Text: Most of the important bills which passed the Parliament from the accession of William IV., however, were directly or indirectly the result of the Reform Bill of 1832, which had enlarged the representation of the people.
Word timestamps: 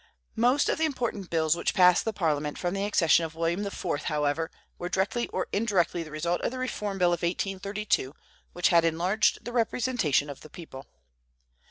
Most 0.35 0.67
of 0.67 0.79
the 0.79 0.85
important 0.85 1.29
bills 1.29 1.55
which 1.55 1.75
passed 1.75 2.05
the 2.05 2.11
Parliament 2.11 2.57
from 2.57 2.73
the 2.73 2.85
accession 2.85 3.23
of 3.23 3.35
William 3.35 3.63
IV., 3.63 4.05
however, 4.05 4.49
were 4.79 4.89
directly 4.89 5.27
or 5.27 5.45
indirectly 5.53 6.01
the 6.01 6.09
result 6.09 6.41
of 6.41 6.49
the 6.49 6.57
Reform 6.57 6.97
Bill 6.97 7.09
of 7.13 7.21
1832, 7.21 8.15
which 8.51 8.69
had 8.69 8.83
enlarged 8.83 9.45
the 9.45 9.53
representation 9.53 10.27
of 10.27 10.41
the 10.41 10.49
people. 10.49 10.87